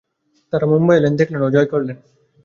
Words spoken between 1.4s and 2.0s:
ও জয় করলেন।